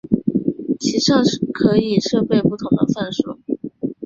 [0.79, 1.15] 其上
[1.53, 3.37] 可以装备不同的范数。